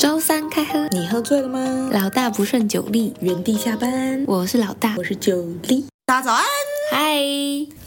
[0.00, 1.90] 周三开喝，你喝醉了吗？
[1.92, 4.22] 老大不胜酒力，原地下班。
[4.28, 5.86] 我是老大，我是酒力。
[6.06, 6.44] 大家早安，
[6.90, 7.18] 嗨！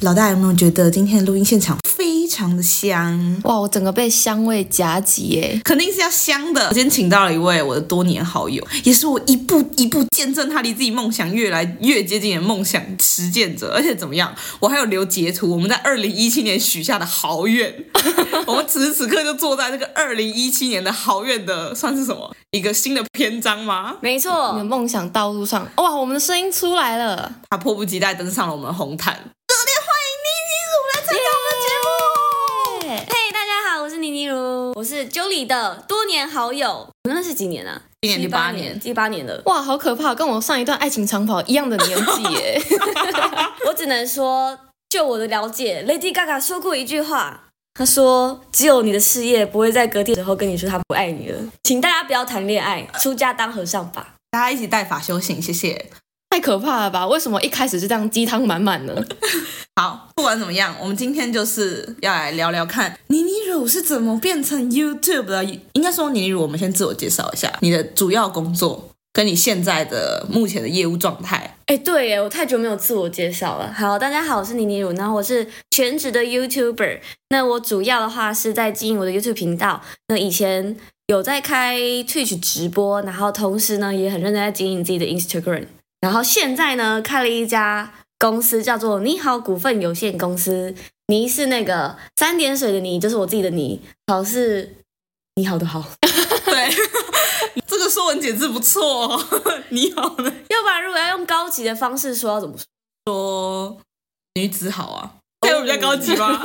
[0.01, 3.41] 老大有没有觉得今天的录音现场非常的香？
[3.43, 5.61] 哇，我整个被香味夹击耶！
[5.63, 6.67] 肯定是要香的。
[6.69, 13.73] 我今天请到了一位我的多年好友，也是我一步一步见证他离自己梦想越来越接近的梦想实践者。
[13.75, 17.85] 而且怎么样，我还有留截图，我们在二零一七年许下的豪愿。
[18.47, 23.95] 我们此时此刻就坐在这个二零一七年的豪愿的，算是什么一个新的篇章吗？
[24.01, 29.13] 没错，你的梦想道路上，哇，我们的声音出来了，他迫不及待登上了我们的红毯。
[29.13, 31.89] 热烈欢迎妮妮如来参加我们的节目。
[32.89, 36.89] 嘿，hey, 大家好，我是倪妮如，我是 Julie 的多年好友。
[37.05, 37.81] 我们认识几年啊？
[38.01, 39.41] 今年第八年，第八年了。
[39.45, 42.61] 哇，好可怕，跟我上一段爱情长跑一样的年纪耶。
[43.65, 47.45] 我只能说，就我的了解，Lady Gaga 说过一句话。
[47.73, 54.15] 他说：“只有你的事业不会在隔天之后跟你说他不爱你了，请大家不要谈恋爱，出家当和尚吧。
[54.29, 55.89] 大家一起带法修行，谢谢。
[56.29, 57.07] 太可怕了吧？
[57.07, 58.93] 为什么一开始是这样鸡汤满满呢？
[59.75, 65.43] 好，不管怎么样，我们今天就是要来聊聊看妮妮乳是怎么变成 YouTube 的。
[65.43, 73.71] 应该说，妮妮乳，我们先自我介绍一下你的主要工作。”跟你现在的目前的业务状态，哎，对耶，我太久没有自我介绍了。
[73.73, 76.99] 好，大家好，我是倪妮乳，然后我是全职的 YouTuber。
[77.29, 79.81] 那我主要的话是在经营我的 YouTube 频道。
[80.07, 85.65] 那以前有在开 Twitch 直播，然后同时呢也很认真在经营自己的 Instagram。
[85.99, 90.73] 然后现在呢开了一家公司，叫做你好股份有限公司。
[91.07, 94.77] 你是那个三点水的你，就是我自己的你，好是
[95.35, 95.91] 你好的好，
[96.51, 96.69] 对。
[97.65, 99.25] 这个说文解字不错哦，
[99.69, 100.31] 你好呢？
[100.49, 102.65] 要不然如果要用高级的方式说，要怎么说？
[103.05, 103.77] 说
[104.35, 106.39] 女子好啊，这样比较高级吗？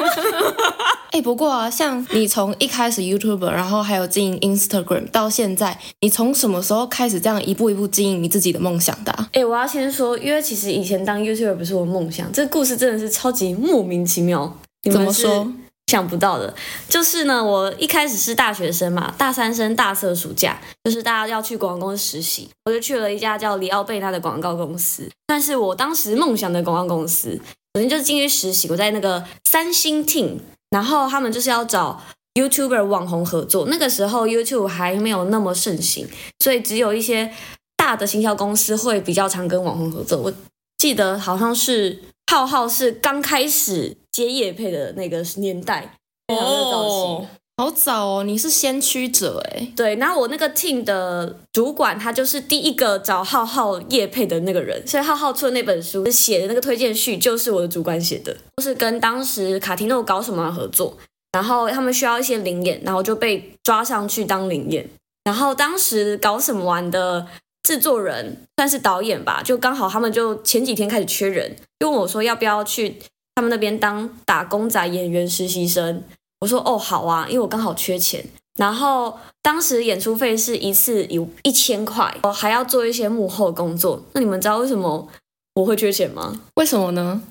[1.11, 9.29] 哎，不过啊，像你从一开始 YouTuber，然后还有经营 Instagram，到现在，你从什么时候开始这样一步一步经营你自己的梦想的啊？
[9.33, 14.56] 哎，我要先说，因为其实以前当 YouTuber 不是我梦想，这个故事真的是超级莫名其妙。
[14.91, 15.53] 怎么说？
[15.86, 16.52] 想不到的，
[16.88, 27.41] 就是呢，我一开始是大学生嘛，大三生大四暑假，就是大家要去广告公司实习，我就去了一家叫里奥贝纳的广告公司，但是我当时梦想的广告公司，
[27.74, 30.38] 首先就是进去实习，我在那个三星 team，
[30.70, 32.03] 然后他们就是要找
[32.34, 36.08] YouTuber 网红合作，那个时候 YouTube 还没有那么盛行，
[36.41, 37.32] 所以只有一些
[37.76, 40.32] 大的行销公司会比较常跟网红合作，我
[40.78, 42.03] 记得好像是。
[42.28, 45.94] 浩浩是刚开始接业配的那个年代，
[46.27, 47.27] 非常的早期，
[47.59, 48.22] 好早哦！
[48.25, 49.94] 你是先驱者哎，对。
[49.97, 60.97] 然后我那个 team 的主管，他就是第一个找浩浩叶配的那个人，所以浩浩出的那本书写的那个推荐序，就是我的主管写的，就是跟当时卡提诺搞什么合作，
[61.33, 64.88] 然后他们需要一些灵眼，然后就被抓上去当灵眼，
[65.25, 67.27] 然后当时搞什么玩的。
[67.62, 72.97] 制作人算是导演吧，就刚好他们就前几天开始缺人，就问我说要不要去
[73.36, 76.02] 他们那边当打工仔演员实习生。
[76.41, 78.24] 我说哦好啊，因为我刚好缺钱。
[78.58, 84.02] 然后当时演出费是一次有一千块，我还要做一些幕后工作。
[84.14, 85.06] 那你们知道为什么
[85.54, 86.41] 我会缺钱吗？
[86.54, 87.22] 为什么呢？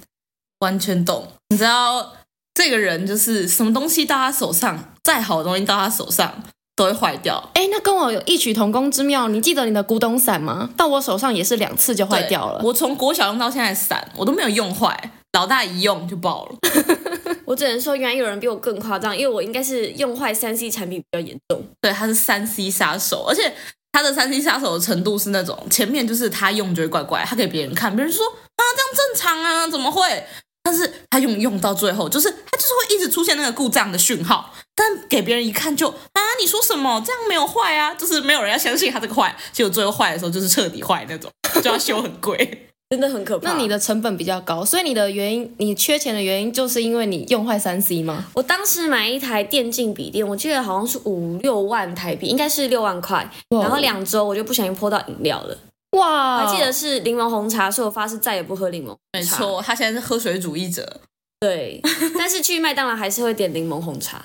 [0.60, 1.28] 完全懂。
[1.50, 2.14] 你知道
[2.54, 6.44] 这个人就是什么东西到他手上，再好的东西到他手上。
[6.78, 9.30] 都会坏掉，哎，那跟我有异曲同工之妙。
[9.30, 10.70] 你记得你的古董伞吗？
[10.76, 12.60] 到我手上也是两次就坏掉了。
[12.66, 16.56] 我从国小用到现在伞，我都没有用坏，老大一用就爆了。
[17.44, 21.62] 我只能说，原来有人比我更夸张，因为我应该是用坏三 C 产品比较严重。
[21.82, 23.54] 对，他是三 C 杀手，而且
[23.92, 30.26] 他的三 C 杀手的程度是那种前面就是他用就会怪怪，他给别人看，别人说啊这样正常啊，怎么会？
[30.64, 37.04] 但是他用用到最后，就是他就是会一直出现那个故障的讯号，但给别人一看就啊，你说什么？
[37.06, 41.30] 这样没有坏啊，就是没有人要相信他这个坏，结果最后坏的时候就是彻底坏那种，
[41.62, 43.52] 就要修很贵，真的很可怕。
[43.52, 48.26] 那你的成本比较高，所以你的原因，你缺钱的原因就是因为你用坏三 C 吗？
[48.34, 55.58] 我当时买一台电竞笔电，我记得好像是五六万台币，应该是六万块，然后两周我就不小心泼到饮料了。
[55.98, 59.14] 哇，我还记得是柠檬红茶，所以我发誓再也不喝柠檬红茶。
[59.14, 61.02] 没错，他现在是喝水主义者。
[61.40, 61.82] 对，
[62.18, 64.24] 但是去麦当劳还是会点柠檬红茶。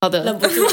[0.00, 0.66] 好的，忍不住。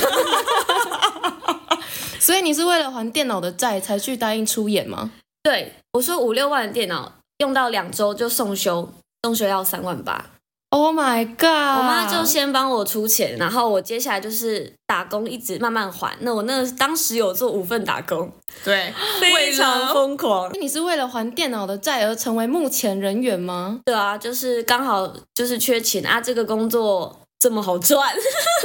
[2.19, 5.11] 所以你是为了还电脑的债才去答应出演吗？
[5.43, 8.91] 对，我说五六万的电脑用到两周就送修，
[9.23, 10.25] 送修要三万八。
[10.69, 11.77] Oh my god！
[11.77, 16.13] 我妈就先帮我出钱，然后我接下来就是打工，一直慢慢还。
[16.19, 18.29] 那我那当时有做五份打工，
[18.65, 20.51] 对，非常疯狂。
[20.59, 23.79] 你是为了还电脑的债而成为目前人员吗？
[23.85, 28.13] 对啊，就是刚好就是缺钱啊，这个工作这么好赚。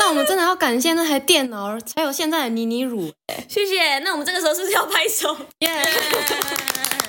[0.00, 3.12] 那我们真的要感谢那台电脑，才有现在的妮妮乳。
[3.48, 4.00] 谢谢。
[4.00, 5.36] 那我们这个时候是不是要拍手？
[5.60, 7.01] 耶、yeah！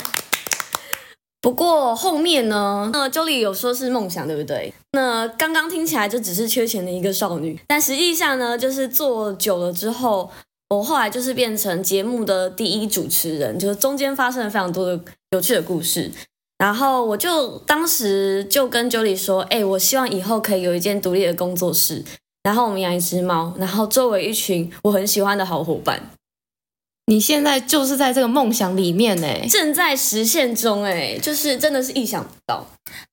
[1.44, 2.90] 不过后面呢？
[2.94, 4.74] 那 Jolie 有说是梦想，对不对？
[4.94, 10.31] 那刚刚听起来就只是缺钱的一个少女，但实际上呢，就是做久了之后，
[10.69, 14.98] 我后来就是变成节目的第一主持人，就是中间发生了非常多的
[15.31, 16.10] 有趣的故事。
[16.60, 22.01] 然后我就当时就跟 Jolie 说：“哎，我希望以后可以有一间独立的工作室，
[22.44, 26.01] 然后我们养一只猫，然后周围一群我很喜欢的好伙伴。”
[27.05, 32.65] 你现在就是在这个梦想里面呢，正在实现中哎，就是真的是意想不到。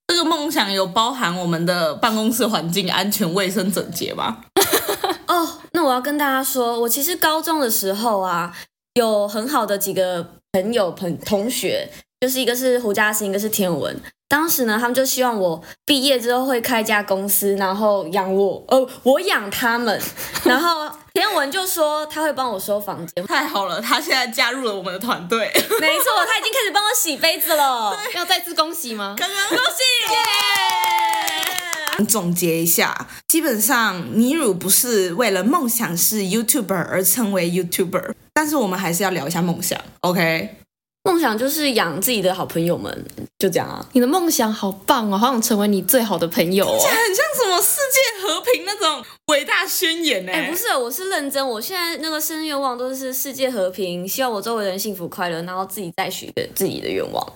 [0.07, 4.39] 这个梦想有包含我们的办公室环境安全、卫生、整洁吗？
[5.27, 8.53] 哦，那我要跟大家说，我其实高中的时候啊，
[8.95, 11.89] 有很好的几个朋友朋同学，
[12.21, 13.99] 就是一个是胡嘉欣，一个是天文。
[14.29, 20.01] 当时呢，他们就希望我毕业之后会开一家公司，然后养我，呃，我养他们。
[20.45, 25.51] 然后天文就说他会帮我收房间，太好了，他现在加入了我们的团队。
[25.81, 27.97] 没错，他已经开始帮我洗杯子了。
[28.15, 29.17] 要再次恭喜吗？
[29.19, 29.83] 刚刚恭喜！
[30.13, 32.07] 耶！
[32.07, 40.60] 总结一下，基本上尼乳不是为了梦想是 YouTuber 而成为 YouTuber，但是我们还是要聊一下梦想，OK？
[41.05, 43.05] 梦想就是养自己的好朋友们，
[43.39, 43.85] 就这样啊！
[43.93, 50.33] 你的梦想好棒哦，好想成为你最好的朋友哦，很像什么世界和平那种伟大宣言呢？
[50.33, 51.47] 哎，不是，我是认真。
[51.47, 57.27] 我现在那个生日愿望都是世界和平，希望我周围人幸福快乐，然后自己再许个自己的愿望。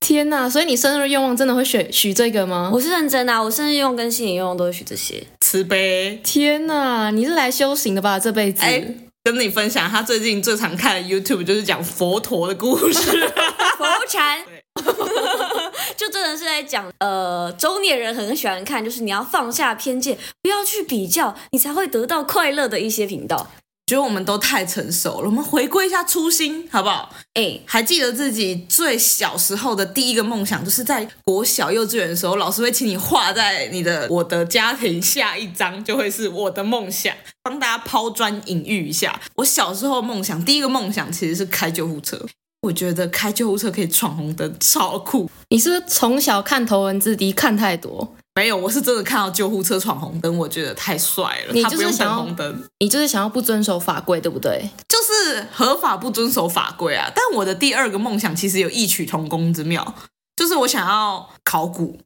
[0.00, 0.50] 天呐！
[0.50, 2.70] 所以你生日愿望真的会许许这个吗？
[2.70, 5.24] 我是认真的啊，我生日愿望跟新年愿望都会许这些。
[5.40, 6.20] 慈悲！
[6.22, 7.10] 天呐！
[7.10, 8.18] 你是来修行的吧？
[8.20, 8.62] 这辈子。
[8.62, 8.84] 哎
[9.24, 13.26] 跟你分享，他最近最常看的 YouTube 就是讲佛陀的故事，
[13.78, 14.44] 佛禅，
[15.96, 23.50] 就真的是在讲，呃，中年人很喜欢看，就是你要放下偏见，不要去比较，你才会得到快乐的一些频道。
[23.86, 27.14] 觉得我们都太成熟了，我们回归一下初心，好不好？
[27.34, 37.14] 哎，还记得自己最小时候的第一个梦想，就是在国小幼稚园的时候，老师会请你画在你的我的家庭下一张，就会是我的梦想。
[37.42, 42.18] 帮大家抛砖引玉一下，我小时候梦想第一个梦想其实是开救护车，
[42.66, 45.30] 我觉得开救护车可以闯红灯，超酷。
[45.50, 48.16] 你是不是从小看头文字 D 看太多？
[48.36, 51.52] 没有，我是真的看到救护车闯红灯，我觉得太帅了。
[51.52, 54.68] 你就是想要红灯，你就是想要不遵守法规，对不对？
[54.88, 57.10] 就是合法不遵守法规啊！
[57.14, 59.94] 但我的第二个梦想其实有异曲同工之妙，
[60.34, 62.00] 就是我想要考古。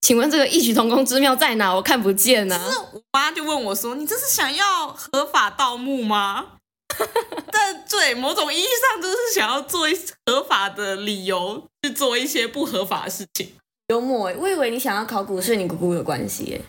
[0.00, 1.74] 请问这个异曲同工之妙在哪？
[1.74, 2.70] 我看不见呢、啊。
[2.70, 6.46] 是我妈就问我说：“你这是想要合法盗墓吗？”
[7.50, 9.94] 但对某种意义上，就是想要做一
[10.26, 13.52] 合法的理由去做一些不合法的事情。
[13.88, 16.60] 幽默，我以为你想要考古是你姑姑有关系 耶。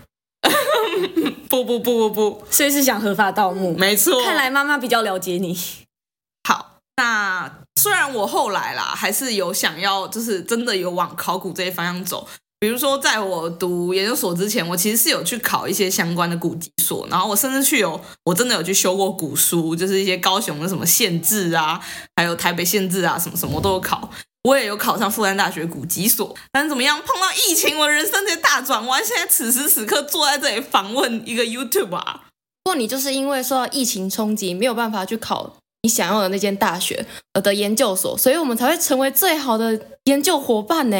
[1.48, 3.76] 不不不不不，所以是想合法盗墓。
[3.78, 5.58] 没错，看来妈妈比较了解你。
[6.48, 12.28] 好，那虽然我后来啦，还是有想要，就是真的有往考古这一方向走。
[12.60, 21.80] 比如说，在我读研究所之前，我其实是有去考一些相关的古籍所，然后我甚至去有，我真的有去修过古书，就是一些高雄的什么县志啊，
[22.16, 24.10] 还有台北县志啊，什么什么我都有考。
[24.46, 27.02] 我也有考上复旦大学古籍所，但是怎么样？
[27.02, 29.04] 碰到疫情，我人生直接大转弯。
[29.04, 32.26] 现在此时此刻坐在这里访问一个 YouTube 啊。
[32.64, 40.98] 不过你就是因为受到疫情冲击，没有办法去考你想要的那间大学而的研究所，所以我们才会成为最好的研究伙伴呢。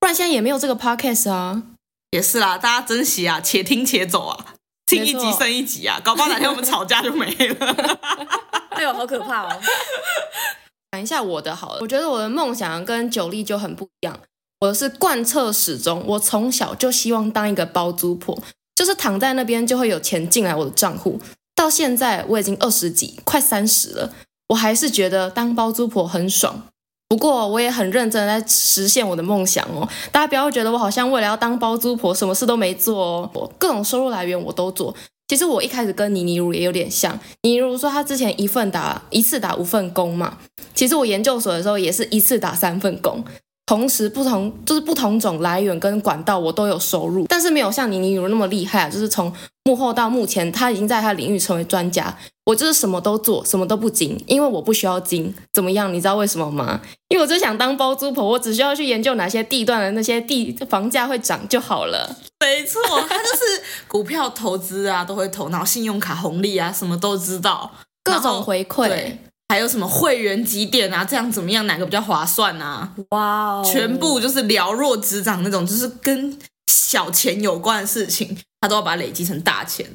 [0.00, 1.62] 不然现在也没有这个 Podcast 啊。
[2.10, 4.46] 也是啦，大家珍惜啊，且听且走啊，
[4.84, 7.98] 听一集升一集啊，搞不好哪天我们吵架就没了。
[8.70, 9.60] 哎呦，好可怕哦！
[10.92, 14.18] 讲一下我的好了，我觉得我的梦想跟 Jolie 就很不一样。
[14.60, 18.36] 我是贯彻始终，我从小就希望当一个包租婆，
[18.74, 21.20] 就是躺在那边就会有钱进来我的账户。
[21.54, 24.12] 到现在我已经二十几，快三十了，
[24.48, 26.60] 我还是觉得当包租婆很爽。
[27.08, 29.88] 不过我也很认真在实现我的梦想哦。
[30.10, 33.30] 大家不要觉得我好像为了要当包租婆，什么事都没做哦。
[33.34, 34.92] 我各种收入来源我都做。
[35.30, 40.38] 其实我一开始跟倪妮如也有点像，倪妮如说她之前一份打一次打五份工嘛，
[40.74, 43.22] 其实我研究所的时候也是一次打三份工，
[43.64, 49.32] 同时不同就是不同种来源跟管道我都有收入，但是没有像倪妮如那么厉害啊，就是从
[49.62, 52.18] 幕后到目前，她已经在她领域成为专家。
[52.46, 55.32] 我就是什么都做，什么都不精，因为我不需要精。
[55.52, 55.94] 怎么样？
[55.94, 56.80] 你知道为什么吗？
[57.08, 62.16] 因为我就想当包租婆，我只需要去研究哪些地段的那些地房价会涨就好了。
[62.50, 67.70] 没错，他就是股票投资啊，都会投，然后信用卡红利啊，什么都知道，
[68.02, 72.92] 各种回馈，对，还有什么会员几点啊，这样怎么样，哪个比较划算啊？
[73.10, 76.36] 哇哦，全部就是了若指掌那种，就是跟
[76.70, 78.36] 小钱有关的事情。
[78.62, 79.86] 他都要把它累积成大钱。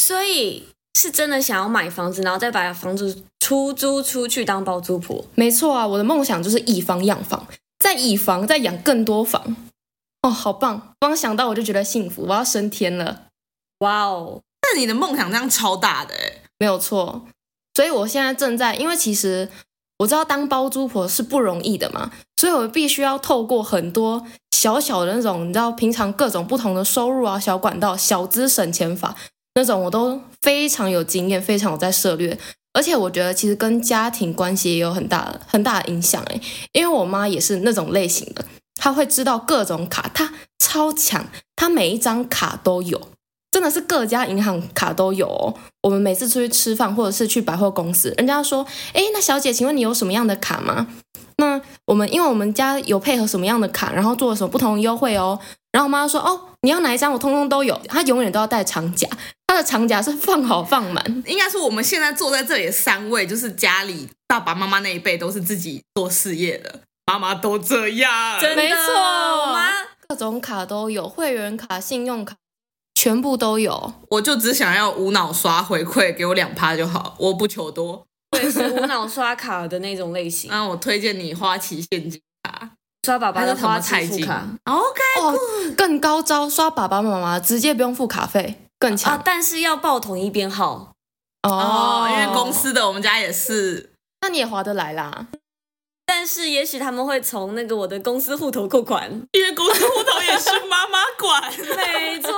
[0.00, 5.24] 所以是真的想要买房子，然后再把房子出租出去当包租婆。
[5.34, 7.44] 没错啊，我的梦想就是以房养房，
[7.80, 9.56] 再以房再养更多房。
[10.22, 10.94] 哦，好棒！
[11.00, 13.22] 光想到我就觉得幸福，我要升天了。
[13.80, 14.40] 哇哦！
[14.62, 17.26] 那你的梦想这样超大的诶，没有错。
[17.74, 19.48] 所以我现在正在，因为其实
[19.98, 29.16] 我知道当包租婆是不容易的嘛，所以我必须要透过很多小小的那种，你知道，平常各种不同的收入啊，小管道、小资省钱法
[29.54, 32.38] 那种，我都非常有经验，非常有在涉略。
[32.74, 36.40] 而且我觉得其实跟家庭关系也有很大很大的影响诶，
[36.72, 38.44] 因为我妈也是那种类型的。
[38.82, 41.24] 他会知道各种卡，他超强，
[41.54, 43.00] 他每一张卡都有，
[43.52, 45.54] 真的是各家银行卡都有哦。
[45.82, 50.88] 我们每次出去吃饭或者是去百货公司，人家说：“哎，那小姐，请问你有什么样的卡吗？”
[51.38, 55.38] 那我们因为我们家有配合什么样的卡，然后做了什么不同优惠哦。
[55.70, 57.12] 然后我妈说：“哦，你要哪一张？
[57.12, 59.08] 我通通都有。”她永远都要带长夹，
[59.46, 61.22] 她的长夹是放好放满。
[61.28, 66.80] 应该说我们现在坐在这里三位，就是家里爸爸妈妈那一辈都是自己做事业的。
[67.12, 69.68] 妈妈都这样，真的没错，我妈
[70.08, 72.34] 各种卡都有，会员卡、信用卡，
[72.94, 73.92] 全部都有。
[74.08, 78.06] 我就只想要无脑刷回馈，给我两趴就好，我不求多。
[78.30, 80.48] 我也是无脑刷卡的那种类型。
[80.52, 82.70] 那我推荐你花旗现金卡，
[83.04, 84.46] 刷爸爸的花旗付卡。
[84.64, 85.38] OK，哦，
[85.76, 89.12] 更高招，刷爸爸妈妈直接不用付卡费，更强。
[89.12, 90.94] 啊，但是要报统一编号
[91.42, 93.92] 哦，哦，因为公司的我们家也是，
[94.22, 95.26] 那你也划得来啦。
[96.04, 101.52] 但是也许他们会从那个我的公司户头扣款， 因为公司户头也是妈妈管。
[101.76, 102.30] 没错，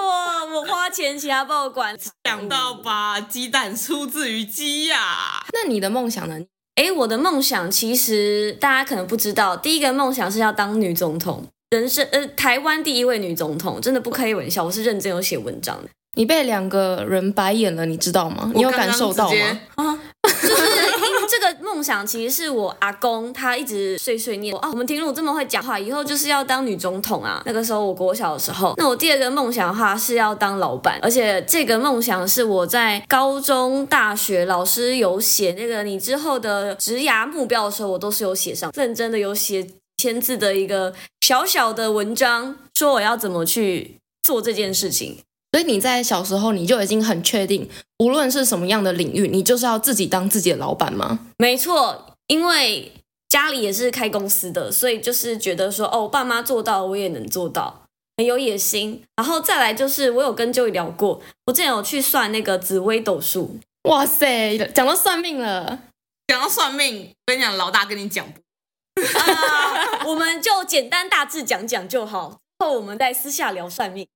[0.55, 1.97] 我花钱，其他报管。
[2.25, 5.45] 想到吧，鸡蛋出自于鸡呀。
[5.53, 6.41] 那你的梦想呢？
[6.77, 15.89] 哎，我的梦想其实大家可能不知道，第一个梦想是要当女总统，人生呃台湾第一位女总统，真的不开玩笑，我是认真有写文章的。
[16.17, 18.51] 你被两个人白眼了，你知道吗？
[18.55, 19.61] 你有感受到吗？
[19.77, 19.99] 啊，
[20.43, 20.94] 就是。
[21.27, 24.71] 这个梦想其实是我阿公，他一直碎碎念啊。
[24.71, 27.43] 我们婷如这么会讲话，以后就是要当女总统啊。
[27.47, 39.67] 那个时候我国小的时候，那我第二个梦想的话是要当老板，而且这个梦想是我在高中、大学老师有写那个你之后的职涯目标的时候，我都是有写上，认真的有写
[39.97, 45.19] 签字的一个小小的文章，说我要怎么去做这件事情。
[45.55, 47.71] 所以你在小时候你就已经很确定，
[48.01, 51.31] 无论是什么样的领域，你就是要自己当自己的老板吗？
[51.37, 52.91] 没错，因为
[53.29, 57.85] 家里也是开公司的，所以就是觉得说，哦，爸妈做到，我也能做到，
[58.17, 59.05] 很有野心。
[59.15, 63.61] 然后再来就是，我有跟 Joey 聊过，我之前有去算那个紫微斗数。
[63.89, 65.79] 哇塞，讲到算命了，
[66.27, 74.09] 讲到算命，我跟你讲，老大跟你讲，啊，我们就简单大致讲讲就好，后我们再私下聊算命。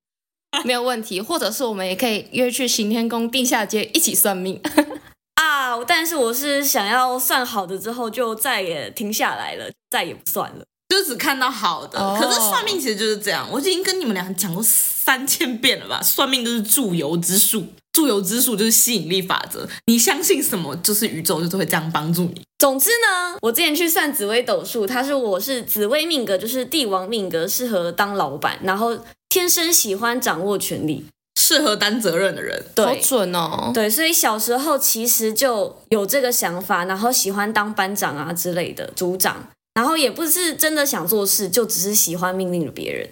[0.65, 4.61] 没有问题，或者是我们也可以约去行天宫地下街一起算命
[5.37, 5.79] 啊！
[5.87, 11.99] 但是我是想要算好的之后就再也停下来了，再也不算了，就只看到好的。
[11.99, 12.19] Oh.
[12.19, 16.03] 可是算命其实就是这样，我已经跟你们俩讲过三千遍了吧？
[16.03, 19.69] 算命就是祝由之术，祝由之术就是吸引力法则。
[19.87, 22.43] 你相信什么，就是宇宙就是会这样帮助你。
[22.59, 28.99] 总之呢，我之前去算紫微斗数，他说我是紫微命格，就是帝王命格，适合当老板，然后。
[29.31, 31.05] 天生喜欢掌握权力，
[31.39, 33.71] 适合担责任的人，对，好准哦。
[33.75, 43.09] 对，所以小时候其实就有这个想法，然后喜欢当班长啊之类的，组长，然后也不是真的想做事，就只是喜欢命令了别人。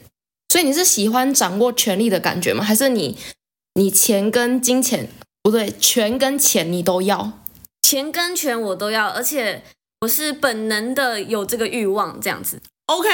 [0.48, 2.64] 所以你是喜欢掌握权力的感觉吗？
[2.64, 3.16] 还是你
[3.74, 5.08] 你钱跟金钱
[5.44, 7.38] 不对，权跟钱你都要？
[7.82, 9.62] 钱跟权我都要，而且
[10.00, 12.60] 我是本能的有这个欲望，这样子。
[12.86, 13.08] OK，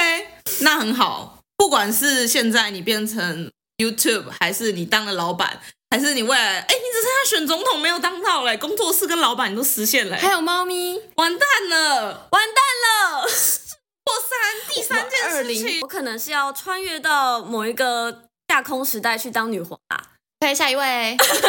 [0.61, 1.43] 那很好。
[1.55, 5.59] 不管是现在你变成 YouTube，还是你当了老板，
[5.93, 13.21] 还是你未来，哎，你只剩下选总统没有当到嘞，工作室跟老板你都实现了，还有猫咪，完蛋了，完蛋了！
[13.21, 20.01] 破三，第三件事情，我可能是要穿越到某一个架空时代去当女皇啊。
[20.39, 21.45] 可下一位，真的，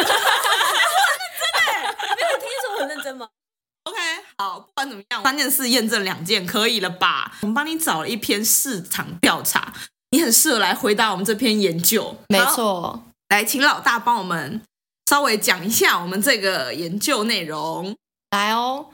[2.15, 3.27] 没有听说很认真吗
[3.85, 3.97] ？OK，
[4.37, 7.31] 好，不管怎么样，三件事验证两件，可以了吧？
[7.41, 9.73] 我们帮你找了一篇市场调查。
[10.11, 13.01] 你很适合来回答我们这篇研究，没错。
[13.29, 14.61] 来，请老大帮我们
[15.09, 17.95] 稍微讲一下我们这个研究内容。
[18.31, 18.87] 来哦，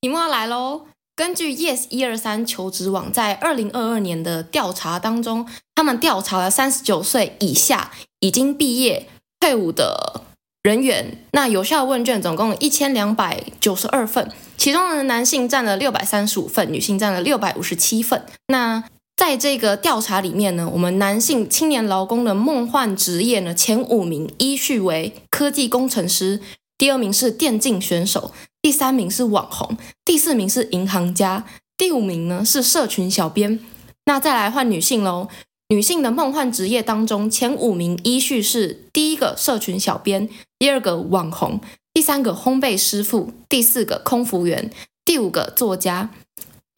[0.00, 0.86] 题目要来喽。
[1.16, 7.90] 根据 Yes 一二三求职网在二零二二年的调查当中，他们调查了三十九岁以下
[8.20, 9.08] 已经毕业
[9.40, 10.22] 退伍的
[10.62, 11.24] 人员。
[11.32, 18.24] 那有效问卷总共一千两百九十二份，其中的男性占了六百三十五份，女性占了六百五十七份。
[18.46, 18.84] 那
[19.18, 26.40] 在这个调查里面呢，我们男性青年劳工的梦幻职业呢，前五名依序为科技工程师，
[26.78, 28.32] 第二名是电竞选手，
[28.62, 31.44] 第三名是网红，第四名是银行家，
[31.76, 33.58] 第五名呢是社群小编。
[34.04, 35.26] 那再来换女性喽，
[35.68, 40.28] 女性的梦幻职业当中，前五名依序是第一个社群小编，
[40.60, 41.60] 第二个网红，
[41.92, 44.70] 第三个烘焙师傅，第四个空服员，
[45.04, 46.10] 第五个作家。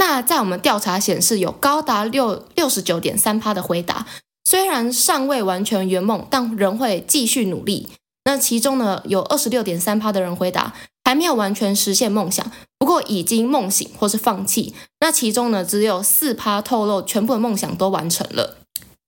[0.01, 4.07] 那在我们调查显示，有高达六六十九点三趴的回答，
[4.45, 7.87] 虽然尚未完全圆梦，但仍会继续努力。
[8.25, 10.73] 那其中呢，有二十六点三趴的人回答
[11.05, 14.75] 还没有完全实现梦想，不过已经梦醒或是放弃。
[15.01, 18.57] 那其中呢，只有四趴透露全部的梦想都完成了。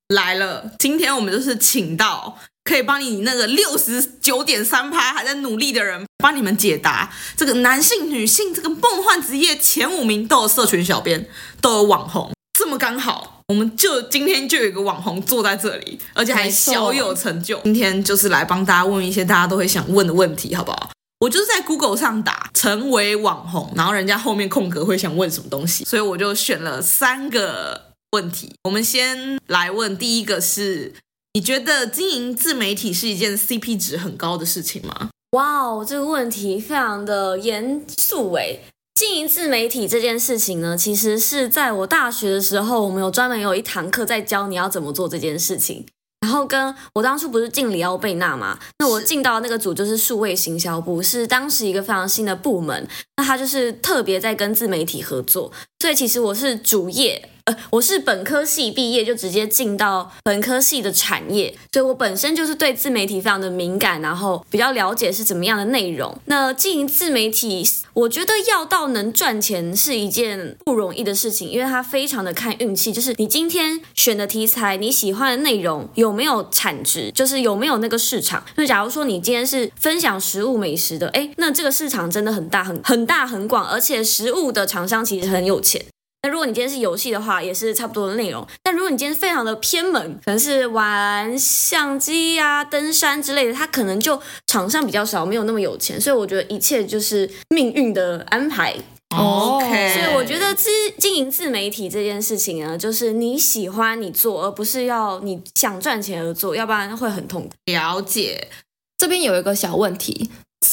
[0.08, 2.36] 来了，今天我们就是请到。
[2.64, 11.28] 可以帮你那个六十九点三趴还在努力的人，帮你们解答这个男性、女性这个梦幻职业前五名都有社群小编，
[11.60, 17.58] 都有网红，这么刚好，我们就今天就有一个网红坐在这里，而且还小有成就。
[17.64, 20.90] 今天就是来帮大家问一些大家都会想问的问题，好不好？
[21.18, 28.54] 我就是在 Google 上打成为网红，然后人家后面空格会想问什么东西，所以我就选了三个问题。
[28.62, 30.94] 我们先来问第一个是。
[31.34, 35.08] 你觉得经营自媒体是一件 CP 值很高的事情吗？
[35.30, 38.60] 哇哦，这个问题非常的严肃诶。
[38.94, 45.86] 经营自媒体这件事情呢，其实是在我大学的时候，我们有专门有一堂课在教你要怎么做这件事情。
[46.20, 52.86] 然后跟我当初不是进里奥贝纳嘛，那我进到那个组就是数位行销部，是当时一个非常新的部门，
[53.16, 57.30] 那他就是特别在跟自媒体合作，所以其实我是主业。
[57.44, 66.16] 呃，我是本科系毕业就直接进到本科系的产业，所以我本身就是对自媒体非常的敏感，然后比较了解是怎么样的内容。
[66.26, 78.44] 那经营自媒体，我觉得要到能赚钱是一件不容易的事情，因为它非常的看运气，就是你今天选的题材，你喜欢的内容有没有产值，就是有没有那个市场。
[78.54, 85.84] 那假如说你今天是分享食物美食的，诶，那这个市场真的很大很很大很广，而且食物的厂商其实很有钱。
[86.24, 88.46] 那如果你今天是游戏的话，也是差不多的内容。
[88.62, 96.00] 但如果你今天非常的偏门，可能是玩相机呀、登山之类的，它可能就场上比较少，没有那么有钱。
[96.00, 98.76] 所以我觉得一切就是命运的安排。
[99.16, 99.94] OK。
[99.94, 107.50] 所以我觉得自经营自媒体这件事情呢，就是你喜欢你做，而不是要你想赚钱而做，要不然会很痛苦。
[107.66, 108.48] 了解。
[108.96, 110.30] 这边有一个小问题。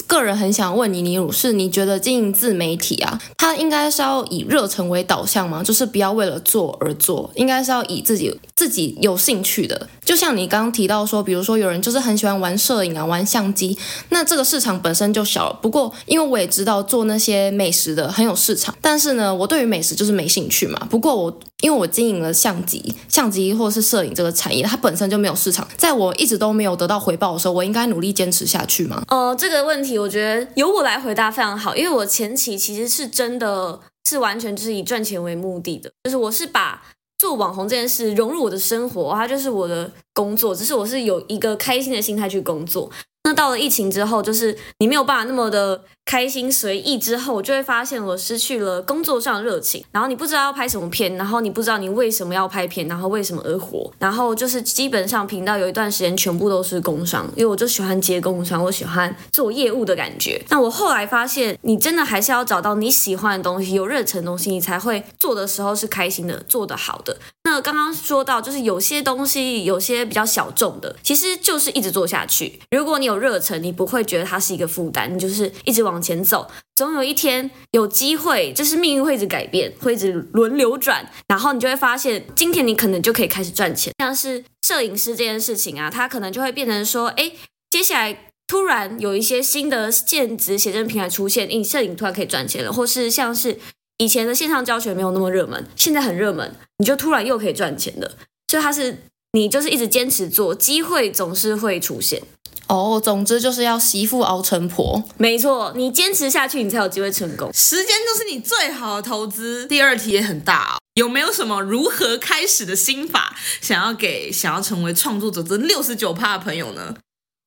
[0.07, 5.63] 个人很想问你，你如是你觉得经营自媒体啊，它应该是要以热忱为导向吗？
[5.63, 9.87] 就是不要为了做而做，应该是要以自己自己有兴趣的。
[10.03, 13.77] 就像你刚刚提到说，比如说有人就是很喜欢玩摄影啊，玩相机，
[14.09, 15.51] 那这个市场本身就小。
[15.61, 20.79] 不过因为我也知道做那些美食的很有市场，但是呢，我对于美食就是没兴趣嘛。
[20.89, 29.03] 不过我因为我经营了相机、相机或是摄影这个产业，它本身就没有市场，在我一直都没有得到回报的时候，我应该努力坚持下去吗？
[29.09, 29.97] 呃，这个问题。
[29.99, 36.81] 我觉得由我来回答非常好，因为我前期其实是真的是完全就是以赚钱为目的的，就是我是把
[37.17, 42.89] 做网红这件事融入我的生活，它就是我的工作，只是我是有一个开心的心态去工作。
[43.25, 60.43] 那到了疫情之后，就是你没有办法那么的开心随意之后，我就会发现我失去了工作上的热情，然后你不知道要拍什么片，然后你不知道你为什么要拍片，然后为什么而活，然后就是基本上频道有一段时间全部都是工商，因为我就喜欢接工商，我喜欢做业务的感觉。
[60.49, 67.15] 那我后来发现，你真的还是要找到你喜欢的东西，有热忱的东西，你才会做的时候是开心的，做得好的。
[67.43, 72.59] 那刚刚说到，就是有些东西，有些比较小众的，其实就是一直做下去。
[72.71, 76.49] 如果你有热忱，你不会觉得它是一个负担，你就是一直往往前走。
[76.77, 83.91] 总有一天有机会，就是命运会一直改变，会一直轮流转，然后你就会发现，今天你可能就可以开始赚钱。
[83.99, 87.33] 像是摄影师这件事情啊，它可能就会变成说，哎，
[87.69, 93.59] 接下来突然有一些新的兼职写真平台出现，你摄影突然可以赚钱了，或是像是
[93.97, 98.09] 以前的线上教学没有那么热门，现在很热门，你就突然又可以赚钱了。
[98.47, 102.21] 所以它是你就是一直坚持做，机会总是会出现。
[102.69, 105.03] 哦，总之就是要媳妇熬成婆。
[105.17, 107.51] 没错，你坚持下去，你才有机会成功。
[107.51, 109.65] 时间就是你最好的投资。
[109.65, 116.95] 第二题也很大哦，有没有什么如何开始的心法，想要给想要成为创作者这六十九趴的朋友呢？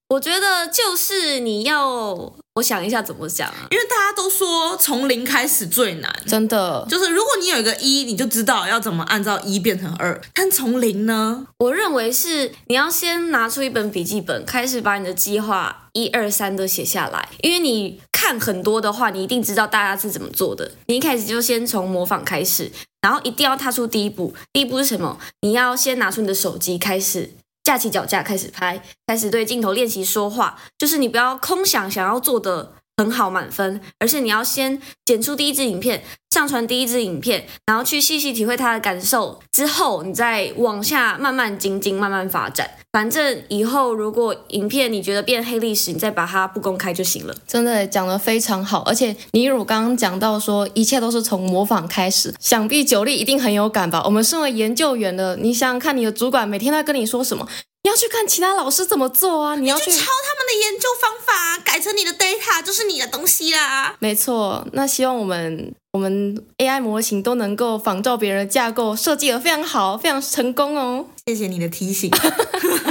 [0.09, 2.35] 我觉得就是你要。
[2.55, 3.67] 我想一下怎么讲啊？
[3.71, 6.87] 因为大家都说从零开始最难，真的。
[6.89, 10.21] 就是如果你有一个一，你就知道要怎么按照一变成二。
[10.35, 11.47] 但从零呢？
[11.59, 17.27] 我认为是你要先拿出一本笔记本，开始把你的计划一二三都写下来。
[17.41, 20.73] 因为你看很多的话，你一定知道大家是怎么做的。
[20.89, 24.35] 你一开始就先从模仿开始，然后一定要踏出第一步。
[24.53, 25.19] 第一步是什么？
[25.41, 27.31] 你要先拿出你的手机，开始
[27.65, 30.59] 架起脚架，开始拍，开始对镜头练习说话。
[30.77, 42.71] 就是你不要空想，想要做的很好满分，而是你要先剪出第一支影片，上传第一支影片，然后去细细体会他的感受，之后你再往下慢慢精进，慢慢发展。
[42.93, 47.35] 反正以后如果影片你觉得变黑历史，你再把它不公开就行了。
[47.45, 54.01] 真的讲得非常好，而且你如刚刚讲到说一切都是从模仿开始，想必九力一定很有感吧？
[54.05, 57.49] 我们身为研究员的，你想想看，你的主管每天在跟你说什么？
[57.85, 59.57] 你要去看其他老师怎么做啊！
[59.57, 63.97] 你要去，去抄他们的研究方法，改成你的 data 就是你的东西啦。
[63.99, 71.07] 没错，那希望我们我们 AI 模型都能够仿照别人的架构设计的非常好，非常成功哦。
[71.27, 72.09] 谢谢你的提醒。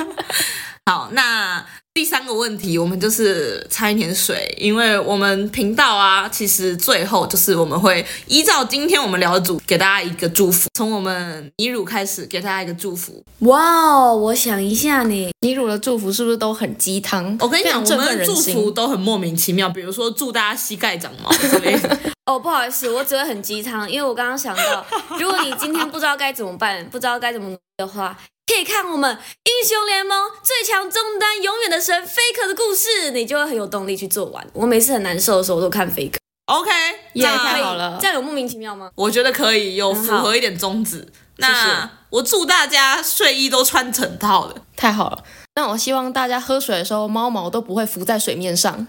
[0.86, 1.66] 好，那。
[1.94, 10.70] 第三个问题，我们就是掺一点水，因为我们频道啊，其实最后就是我们会依照今天我们聊的主，给大家一个祝福。
[10.74, 13.22] 从我们尼乳开始，给大家一个祝福。
[13.40, 17.38] 哇哦，我想一下呢，尼乳的祝福是不是都很鸡汤？
[17.42, 22.00] 我跟你讲，我们的祝福都很莫名其妙，比如说祝大家膝盖长毛之类的。
[22.26, 24.86] 哦，不好意思，我只会很鸡汤，因为我刚刚想到，
[25.20, 28.18] 如果你今天不知道该怎么办，不知道该怎么的话。
[28.54, 34.46] 可以看我们英雄联盟最强中单永远的神 Faker 的故事，你就会很有动力去做完。
[34.52, 36.18] 我每次很难受的时候，我都看 Faker。
[36.48, 36.70] OK，
[37.14, 38.92] 也太好了，这样有莫名其妙吗？
[38.96, 41.08] 我觉得可以，有符合一点宗旨。
[41.38, 45.24] 那我祝大家睡衣都穿整套的，太好了。
[45.56, 48.86] 那我希望大家喝水的时候，猫毛都不会浮在水面上。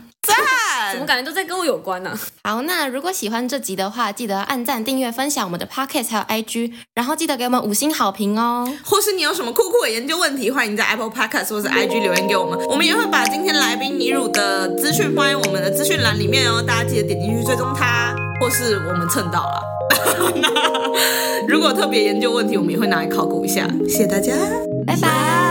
[0.93, 2.21] 怎么感觉都在跟我有关呢、啊？
[2.45, 8.71] 好，那如果喜欢这集的话，记得按赞、订阅、分享我们的 Podcast 还有 IG，然后记得给我们五星好评哦。
[8.85, 19.63] 或是你有什么酷酷的研究问题，欢迎在 Apple Podcast 或是 IG 留言给我们，我们也会把今天来宾尼汝的资讯放在我们的资讯栏里面哦，大家记得点进去追踪他，或是我们蹭到了。
[20.37, 23.69] 那如果特别研究问题，我们也会拿来考古一下。
[23.89, 24.33] 谢谢大家，
[24.87, 25.42] 拜拜。